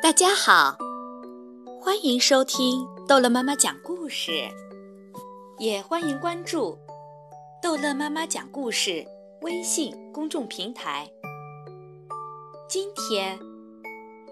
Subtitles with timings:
[0.00, 0.78] 大家好，
[1.80, 4.48] 欢迎收听逗乐妈妈讲故事，
[5.58, 6.78] 也欢迎关注
[7.60, 9.04] 逗乐妈妈讲故事
[9.42, 11.10] 微信公众平台。
[12.68, 13.36] 今天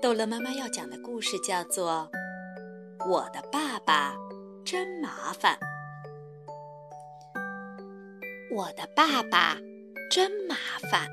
[0.00, 2.08] 逗乐妈妈要讲的故事叫做
[3.10, 4.14] 《我的爸爸
[4.64, 5.58] 真麻烦》。
[8.54, 9.56] 我的爸爸
[10.12, 10.54] 真麻
[10.92, 11.08] 烦，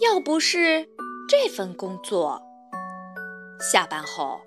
[0.00, 0.93] 要不是。
[1.28, 2.40] 这份工作，
[3.58, 4.40] 下班后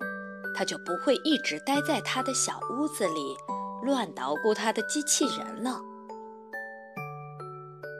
[0.54, 3.36] 他就不会一直待在他的小屋子里
[3.82, 5.80] 乱捣鼓他的机器人了。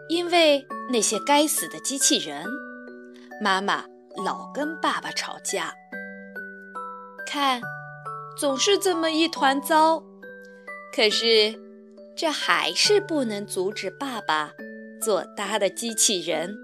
[0.09, 2.47] 因为那些该死的机器人，
[3.43, 3.85] 妈妈
[4.25, 5.75] 老跟爸爸吵架，
[7.27, 7.61] 看
[8.39, 10.03] 总是这么一团糟。
[10.95, 11.55] 可是
[12.17, 14.53] 这还是不能阻止爸爸
[15.03, 16.57] 做他的机器人。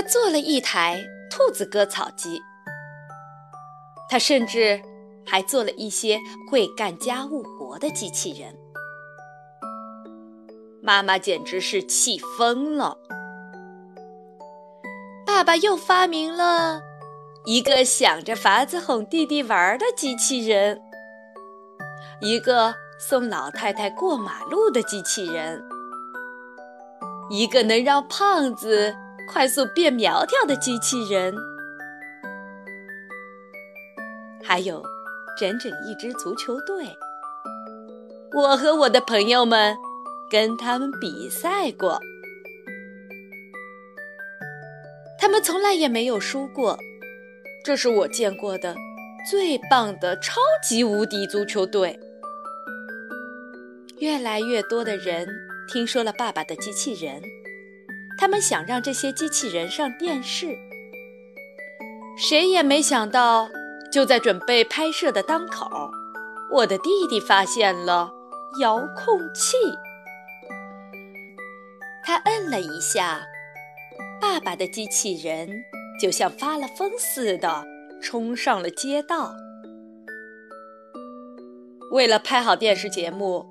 [0.00, 2.40] 他做了一台兔子割草机，
[4.08, 4.80] 他甚至
[5.26, 6.18] 还做了一些
[6.50, 8.56] 会干家务活的机器人。
[10.82, 12.96] 妈妈简直是气疯了。
[15.26, 16.80] 爸爸又发明了
[17.44, 20.80] 一个想着法子哄弟弟玩的机器人，
[22.22, 25.62] 一个送老太太过马路的机器人，
[27.28, 28.96] 一个能让胖子。
[29.32, 31.32] 快速变苗条的机器人，
[34.42, 34.82] 还有
[35.38, 36.84] 整整一支足球队。
[38.32, 39.76] 我和我的朋友们
[40.28, 42.00] 跟他们比赛过，
[45.16, 46.76] 他们从来也没有输过。
[47.64, 48.74] 这是我见过的
[49.30, 51.96] 最棒的超级无敌足球队。
[54.00, 55.28] 越来越多的人
[55.68, 57.22] 听说了爸爸的机器人。
[58.20, 60.54] 他们想让这些机器人上电视，
[62.18, 63.48] 谁也没想到，
[63.90, 65.90] 就在准备拍摄的当口，
[66.52, 68.12] 我的弟弟发现了
[68.60, 69.56] 遥控器。
[72.04, 73.22] 他摁了一下，
[74.20, 75.48] 爸爸的机器人
[75.98, 77.64] 就像发了疯似的
[78.02, 79.34] 冲上了街道。
[81.90, 83.46] 为了拍好电视节目，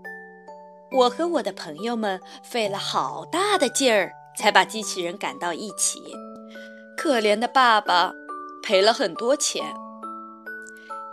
[0.91, 4.13] 我和我的朋友们费了好大的劲儿。
[4.39, 6.01] 才把机器人赶到一起。
[6.95, 8.13] 可怜的爸爸
[8.63, 9.65] 赔了很多钱。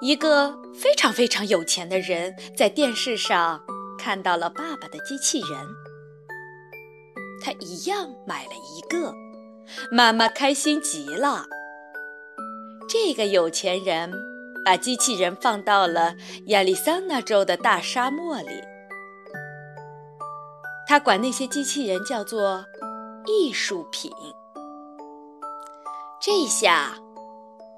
[0.01, 3.61] 一个非常非常有钱的人在电视上
[3.99, 5.67] 看到了爸爸的机器人，
[7.43, 9.13] 他一样买了一个。
[9.91, 11.47] 妈妈开心极了。
[12.89, 14.13] 这个有钱人
[14.65, 16.15] 把机器人放到了
[16.47, 18.63] 亚利桑那州的大沙漠里，
[20.87, 22.65] 他管那些机器人叫做。
[23.27, 24.11] 艺术品。
[26.21, 26.95] 这下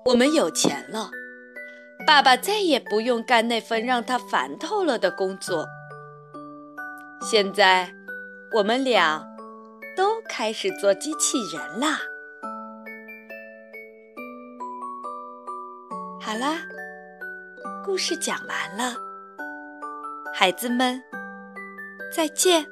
[0.04, 1.10] 我们有钱了，
[2.06, 5.66] 爸爸再也不用干那份让他烦透了的工作。
[7.20, 7.92] 现在
[8.54, 9.26] 我们俩
[9.96, 11.98] 都开始做机器人啦。
[16.20, 16.58] 好啦，
[17.84, 18.94] 故事讲完了，
[20.34, 21.02] 孩子们
[22.14, 22.64] 再见。